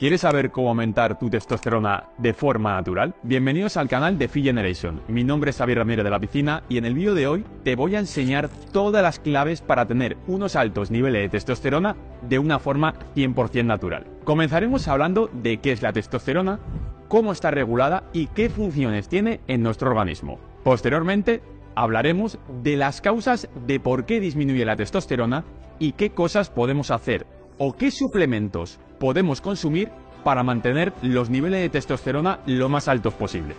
[0.00, 3.14] ¿Quieres saber cómo aumentar tu testosterona de forma natural?
[3.22, 5.02] Bienvenidos al canal de Fit Generation.
[5.08, 7.76] Mi nombre es Xavier Ramírez de la Piscina y en el vídeo de hoy te
[7.76, 12.58] voy a enseñar todas las claves para tener unos altos niveles de testosterona de una
[12.58, 14.06] forma 100% natural.
[14.24, 16.60] Comenzaremos hablando de qué es la testosterona,
[17.08, 20.38] cómo está regulada y qué funciones tiene en nuestro organismo.
[20.64, 21.42] Posteriormente,
[21.74, 25.44] hablaremos de las causas de por qué disminuye la testosterona
[25.78, 27.26] y qué cosas podemos hacer
[27.58, 29.88] o qué suplementos podemos consumir
[30.22, 33.56] para mantener los niveles de testosterona lo más altos posible.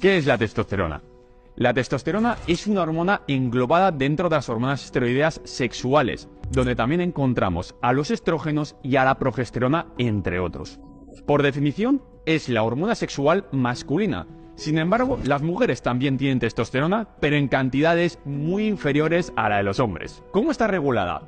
[0.00, 1.02] ¿Qué es la testosterona?
[1.56, 7.76] La testosterona es una hormona englobada dentro de las hormonas esteroideas sexuales, donde también encontramos
[7.80, 10.80] a los estrógenos y a la progesterona, entre otros.
[11.26, 17.36] Por definición, es la hormona sexual masculina, sin embargo, las mujeres también tienen testosterona, pero
[17.36, 20.22] en cantidades muy inferiores a la de los hombres.
[20.30, 21.22] ¿Cómo está regulada?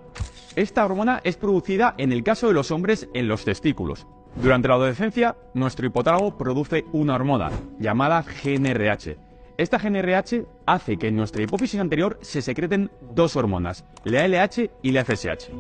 [0.57, 4.07] Esta hormona es producida en el caso de los hombres en los testículos.
[4.43, 9.19] Durante la adolescencia, nuestro hipotálamo produce una hormona llamada GNRH.
[9.59, 14.93] Esta GNRH hace que en nuestra hipófisis anterior se secreten dos hormonas, la LH y
[14.93, 15.51] la FSH.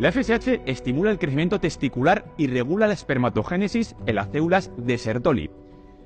[0.00, 5.50] La FSH estimula el crecimiento testicular y regula la espermatogénesis en las células de Sertoli,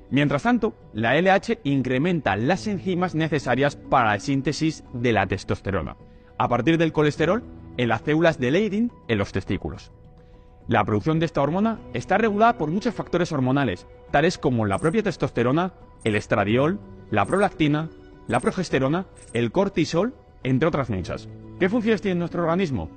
[0.08, 5.96] Mientras tanto, la LH incrementa las enzimas necesarias para la síntesis de la testosterona,
[6.38, 7.42] a partir del colesterol
[7.76, 9.92] en las células de Leydig en los testículos.
[10.68, 15.02] La producción de esta hormona está regulada por muchos factores hormonales, tales como la propia
[15.02, 17.88] testosterona, el estradiol, la prolactina,
[18.26, 21.28] la progesterona, el cortisol, entre otras muchas.
[21.60, 22.90] ¿Qué funciones tiene nuestro organismo?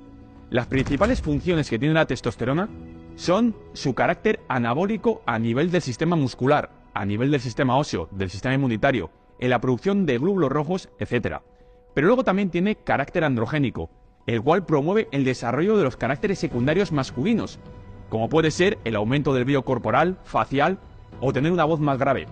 [0.50, 2.68] Las principales funciones que tiene la testosterona
[3.14, 8.30] son su carácter anabólico a nivel del sistema muscular, a nivel del sistema óseo, del
[8.30, 11.36] sistema inmunitario, en la producción de glóbulos rojos, etc.
[11.94, 13.90] Pero luego también tiene carácter androgénico,
[14.26, 17.58] el cual promueve el desarrollo de los caracteres secundarios masculinos,
[18.08, 20.78] como puede ser el aumento del brillo corporal, facial
[21.20, 22.26] o tener una voz más grave.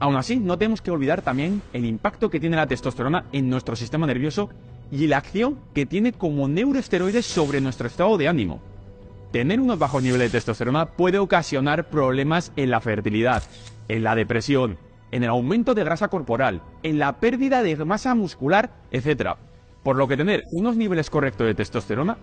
[0.00, 3.76] Aún así, no tenemos que olvidar también el impacto que tiene la testosterona en nuestro
[3.76, 4.50] sistema nervioso
[4.90, 8.60] y la acción que tiene como neuroesteroides sobre nuestro estado de ánimo.
[9.32, 13.42] Tener unos bajos niveles de testosterona puede ocasionar problemas en la fertilidad,
[13.88, 14.78] en la depresión,
[15.10, 19.36] en el aumento de grasa corporal, en la pérdida de masa muscular, etc.
[19.84, 22.16] Por lo que tener unos niveles correctos de testosterona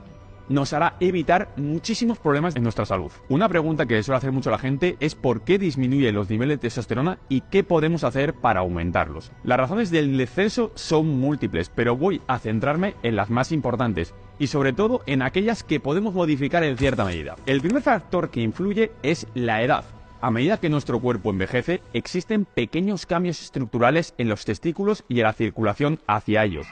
[0.50, 3.12] nos hará evitar muchísimos problemas en nuestra salud.
[3.30, 6.62] Una pregunta que suele hacer mucho la gente es por qué disminuye los niveles de
[6.64, 9.32] testosterona y qué podemos hacer para aumentarlos.
[9.44, 14.48] Las razones del descenso son múltiples, pero voy a centrarme en las más importantes y
[14.48, 17.36] sobre todo en aquellas que podemos modificar en cierta medida.
[17.46, 19.86] El primer factor que influye es la edad.
[20.22, 25.24] A medida que nuestro cuerpo envejece, existen pequeños cambios estructurales en los testículos y en
[25.24, 26.68] la circulación hacia ellos,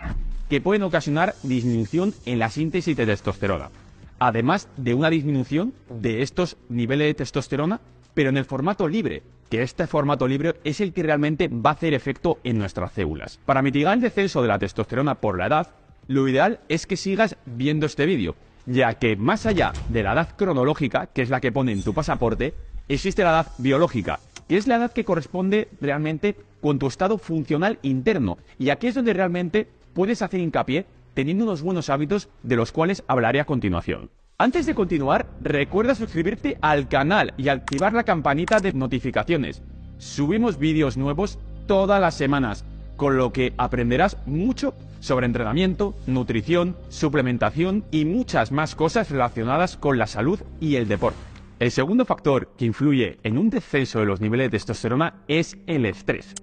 [0.49, 3.71] que pueden ocasionar disminución en la síntesis de testosterona,
[4.19, 7.81] además de una disminución de estos niveles de testosterona,
[8.13, 11.73] pero en el formato libre, que este formato libre es el que realmente va a
[11.73, 13.39] hacer efecto en nuestras células.
[13.47, 15.73] Para mitigar el descenso de la testosterona por la edad,
[16.05, 18.35] lo ideal es que sigas viendo este vídeo,
[18.67, 21.95] ya que más allá de la edad cronológica, que es la que pone en tu
[21.95, 22.53] pasaporte,
[22.89, 27.79] existe la edad biológica, que es la edad que corresponde realmente con tu estado funcional
[27.83, 28.37] interno.
[28.57, 33.03] Y aquí es donde realmente puedes hacer hincapié teniendo unos buenos hábitos de los cuales
[33.07, 34.09] hablaré a continuación.
[34.37, 39.61] Antes de continuar, recuerda suscribirte al canal y activar la campanita de notificaciones.
[39.97, 42.63] Subimos vídeos nuevos todas las semanas,
[42.95, 49.97] con lo que aprenderás mucho sobre entrenamiento, nutrición, suplementación y muchas más cosas relacionadas con
[49.97, 51.19] la salud y el deporte.
[51.59, 55.85] El segundo factor que influye en un descenso de los niveles de testosterona es el
[55.85, 56.33] estrés.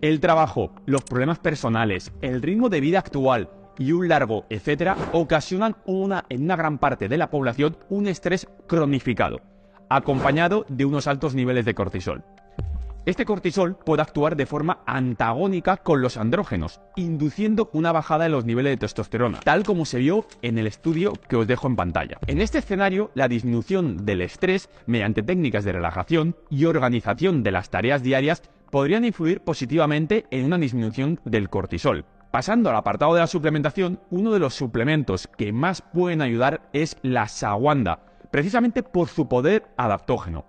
[0.00, 5.76] El trabajo, los problemas personales, el ritmo de vida actual y un largo etcétera ocasionan
[5.86, 9.42] en una gran parte de la población un estrés cronificado,
[9.90, 12.24] acompañado de unos altos niveles de cortisol.
[13.06, 18.44] Este cortisol puede actuar de forma antagónica con los andrógenos, induciendo una bajada en los
[18.44, 22.18] niveles de testosterona, tal como se vio en el estudio que os dejo en pantalla.
[22.26, 27.70] En este escenario, la disminución del estrés mediante técnicas de relajación y organización de las
[27.70, 33.26] tareas diarias podrían influir positivamente en una disminución del cortisol, Pasando al apartado de la
[33.26, 38.00] suplementación, uno de los suplementos que más pueden ayudar es la saguanda,
[38.30, 40.44] precisamente por su poder adaptógeno.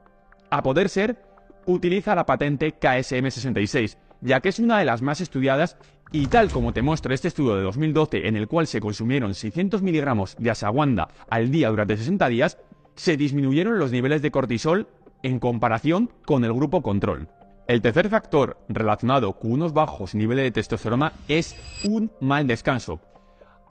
[0.49, 1.23] A poder ser,
[1.69, 5.77] utiliza la patente KSM66, ya que es una de las más estudiadas
[6.11, 9.81] y tal como te muestra este estudio de 2012 en el cual se consumieron 600
[9.81, 12.57] miligramos de asaguanda al día durante 60 días,
[12.95, 14.87] se disminuyeron los niveles de cortisol
[15.21, 17.29] en comparación con el grupo control.
[17.67, 22.99] El tercer factor relacionado con unos bajos niveles de testosterona es un mal descanso.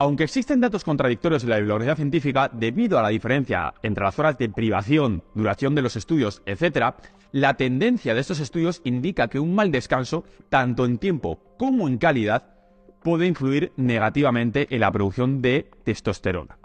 [0.01, 4.37] Aunque existen datos contradictorios en la bibliografía científica debido a la diferencia entre las horas
[4.37, 6.95] de privación, duración de los estudios, etc.,
[7.33, 11.97] la tendencia de estos estudios indica que un mal descanso, tanto en tiempo como en
[11.97, 12.55] calidad,
[13.03, 16.57] puede influir negativamente en la producción de testosterona.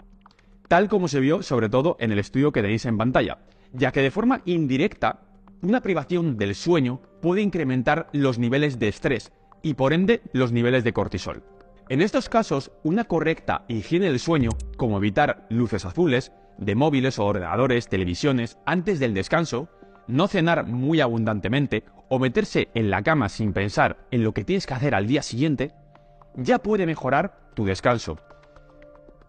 [0.69, 3.39] Tal como se vio sobre todo en el estudio que tenéis en pantalla,
[3.73, 5.23] ya que de forma indirecta,
[5.61, 10.85] una privación del sueño puede incrementar los niveles de estrés y por ende los niveles
[10.85, 11.43] de cortisol.
[11.87, 17.25] En estos casos, una correcta higiene del sueño, como evitar luces azules, de móviles o
[17.25, 19.69] ordenadores, televisiones, antes del descanso,
[20.07, 24.65] no cenar muy abundantemente o meterse en la cama sin pensar en lo que tienes
[24.65, 25.73] que hacer al día siguiente,
[26.35, 28.17] ya puede mejorar tu descanso.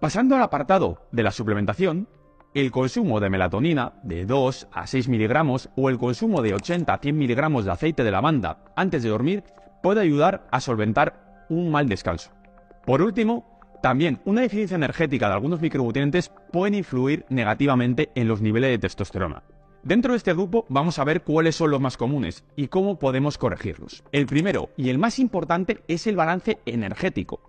[0.00, 2.08] Pasando al apartado de la suplementación,
[2.54, 6.98] el consumo de melatonina de 2 a 6 miligramos o el consumo de 80 a
[6.98, 9.44] 100 miligramos de aceite de lavanda antes de dormir
[9.82, 12.35] puede ayudar a solventar un mal descanso.
[12.86, 13.44] Por último,
[13.82, 19.42] también una deficiencia energética de algunos micronutrientes puede influir negativamente en los niveles de testosterona.
[19.82, 23.38] Dentro de este grupo vamos a ver cuáles son los más comunes y cómo podemos
[23.38, 24.04] corregirlos.
[24.12, 27.40] El primero y el más importante es el balance energético.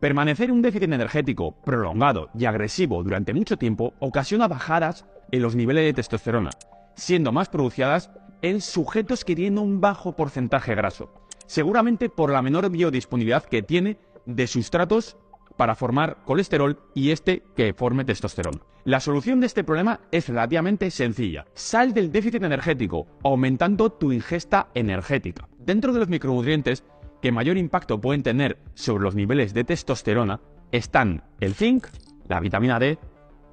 [0.00, 5.84] Permanecer un déficit energético prolongado y agresivo durante mucho tiempo ocasiona bajadas en los niveles
[5.84, 6.50] de testosterona,
[6.94, 8.10] siendo más producidas
[8.40, 11.12] en sujetos que tienen un bajo porcentaje graso,
[11.46, 15.16] seguramente por la menor biodisponibilidad que tiene de sustratos
[15.56, 18.60] para formar colesterol y este que forme testosterona.
[18.84, 21.46] La solución de este problema es relativamente sencilla.
[21.54, 25.48] Sal del déficit energético, aumentando tu ingesta energética.
[25.58, 26.84] Dentro de los micronutrientes
[27.20, 30.40] que mayor impacto pueden tener sobre los niveles de testosterona
[30.70, 31.86] están el zinc,
[32.28, 32.98] la vitamina D,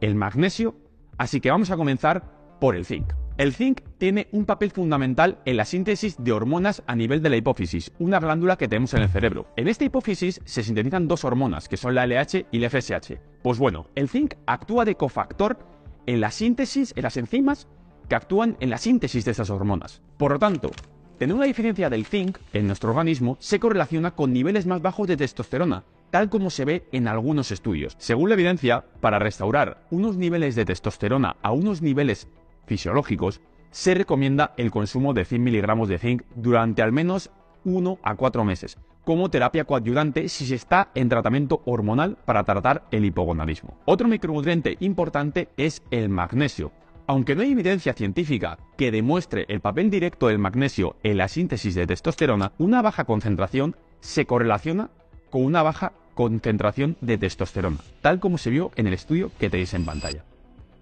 [0.02, 0.76] el magnesio,
[1.18, 3.14] así que vamos a comenzar por el zinc.
[3.36, 7.36] El zinc tiene un papel fundamental en la síntesis de hormonas a nivel de la
[7.36, 9.48] hipófisis, una glándula que tenemos en el cerebro.
[9.56, 13.18] En esta hipófisis se sintetizan dos hormonas, que son la LH y la FSH.
[13.42, 15.58] Pues bueno, el zinc actúa de cofactor
[16.06, 17.68] en la síntesis, en las enzimas
[18.08, 20.04] que actúan en la síntesis de esas hormonas.
[20.18, 20.70] Por lo tanto,
[21.18, 25.18] tener una deficiencia del zinc en nuestro organismo se correlaciona con niveles más bajos de
[25.18, 27.96] testosterona, tal como se ve en algunos estudios.
[27.98, 32.28] Según la evidencia, para restaurar unos niveles de testosterona a unos niveles
[32.66, 37.32] fisiológicos, se recomienda el consumo de 100 miligramos de zinc durante al menos
[37.66, 42.84] 1 a 4 meses, como terapia coadyuvante si se está en tratamiento hormonal para tratar
[42.92, 43.78] el hipogonadismo.
[43.86, 46.72] Otro micronutriente importante es el magnesio.
[47.06, 51.76] Aunque no hay evidencia científica que demuestre el papel directo del magnesio en la síntesis
[51.76, 54.90] de testosterona, una baja concentración se correlaciona
[55.30, 59.74] con una baja concentración de testosterona, tal como se vio en el estudio que tenéis
[59.74, 60.24] en pantalla.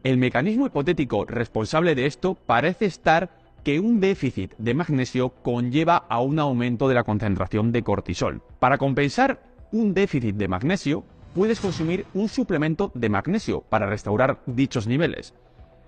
[0.03, 3.29] El mecanismo hipotético responsable de esto parece estar
[3.63, 8.41] que un déficit de magnesio conlleva a un aumento de la concentración de cortisol.
[8.57, 11.03] Para compensar un déficit de magnesio,
[11.35, 15.35] puedes consumir un suplemento de magnesio para restaurar dichos niveles.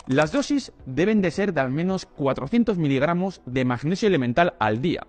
[0.06, 5.08] Las dosis deben de ser de al menos 400 miligramos de magnesio elemental al día,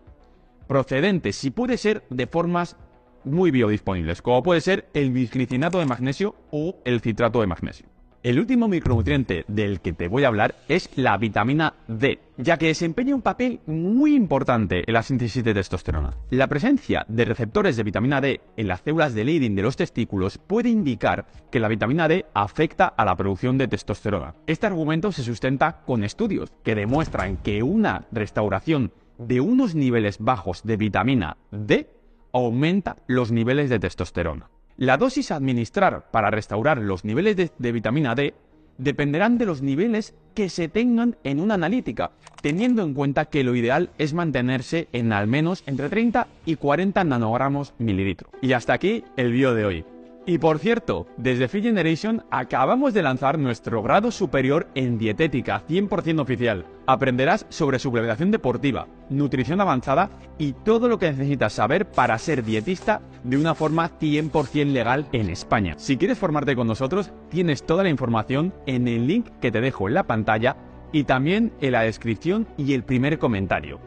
[0.67, 2.79] procedentes si puede ser de formas
[3.25, 7.94] muy biodisponibles, como puede ser el bisglicinato de magnesio o el citrato de magnesio.
[8.25, 12.69] El último micronutriente del que te voy a hablar es la vitamina D, ya que
[12.69, 16.17] desempeña un papel muy importante en la síntesis de testosterona.
[16.31, 20.39] La presencia de receptores de vitamina D en las células de Leydig de los testículos
[20.39, 24.35] puede indicar que la vitamina D afecta a la producción de testosterona.
[24.47, 30.63] Este argumento se sustenta con estudios que demuestran que una restauración de unos niveles bajos
[30.63, 31.91] de vitamina D
[32.33, 34.49] aumenta los niveles de testosterona.
[34.77, 38.35] La dosis a administrar para restaurar los niveles de, vitamina D
[38.77, 42.11] dependerán de los niveles que se tengan en una analítica,
[42.43, 47.05] teniendo en cuenta que lo ideal es mantenerse en al menos entre 30 y 40
[47.05, 48.31] nanogramos mililitro.
[48.43, 49.94] Y hasta aquí el vídeo de hoy.
[50.27, 56.21] Y por cierto, desde Fit Generation acabamos de lanzar nuestro grado superior en dietética 100%
[56.21, 56.65] oficial.
[56.87, 63.03] Aprenderás sobre suplementación deportiva, nutrición avanzada y todo lo que necesitas saber para ser dietista
[63.23, 65.75] de una forma 100% legal en España.
[65.77, 69.89] Si quieres formarte con nosotros, tienes toda la información en el link que te dejo
[69.89, 70.57] en la pantalla
[70.91, 73.79] y también en la descripción y el primer comentario.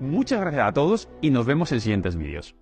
[0.00, 2.56] Muchas gracias a todos y nos vemos en siguientes vídeos.